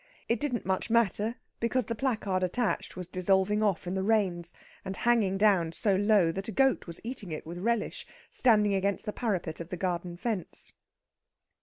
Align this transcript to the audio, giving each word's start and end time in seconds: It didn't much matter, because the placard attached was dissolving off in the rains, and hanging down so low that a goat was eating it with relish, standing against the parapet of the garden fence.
It 0.27 0.39
didn't 0.39 0.65
much 0.65 0.89
matter, 0.89 1.35
because 1.59 1.85
the 1.85 1.93
placard 1.93 2.41
attached 2.41 2.95
was 2.95 3.07
dissolving 3.07 3.61
off 3.61 3.85
in 3.85 3.93
the 3.93 4.01
rains, 4.01 4.51
and 4.83 4.97
hanging 4.97 5.37
down 5.37 5.73
so 5.73 5.95
low 5.95 6.31
that 6.31 6.47
a 6.47 6.51
goat 6.51 6.87
was 6.87 6.99
eating 7.03 7.31
it 7.31 7.45
with 7.45 7.59
relish, 7.59 8.07
standing 8.31 8.73
against 8.73 9.05
the 9.05 9.13
parapet 9.13 9.59
of 9.59 9.69
the 9.69 9.77
garden 9.77 10.17
fence. 10.17 10.73